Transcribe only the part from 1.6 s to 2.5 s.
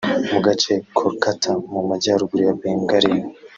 mu majyaruguru ya